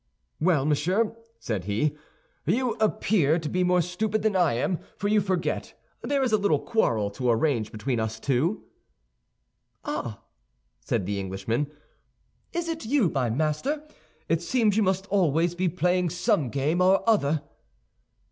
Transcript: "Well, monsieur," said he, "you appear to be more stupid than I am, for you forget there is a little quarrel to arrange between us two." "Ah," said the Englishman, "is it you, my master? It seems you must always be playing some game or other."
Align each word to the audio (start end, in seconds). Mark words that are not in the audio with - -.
"Well, 0.39 0.65
monsieur," 0.65 1.15
said 1.37 1.65
he, 1.65 1.95
"you 2.47 2.71
appear 2.79 3.37
to 3.37 3.47
be 3.47 3.63
more 3.63 3.83
stupid 3.83 4.23
than 4.23 4.35
I 4.35 4.53
am, 4.53 4.79
for 4.97 5.07
you 5.07 5.21
forget 5.21 5.79
there 6.01 6.23
is 6.23 6.31
a 6.31 6.39
little 6.39 6.57
quarrel 6.57 7.11
to 7.11 7.29
arrange 7.29 7.71
between 7.71 7.99
us 7.99 8.19
two." 8.19 8.63
"Ah," 9.85 10.23
said 10.79 11.05
the 11.05 11.19
Englishman, 11.19 11.71
"is 12.51 12.67
it 12.67 12.83
you, 12.83 13.09
my 13.09 13.29
master? 13.29 13.83
It 14.27 14.41
seems 14.41 14.75
you 14.75 14.81
must 14.81 15.05
always 15.11 15.53
be 15.53 15.69
playing 15.69 16.09
some 16.09 16.49
game 16.49 16.81
or 16.81 17.07
other." 17.07 17.43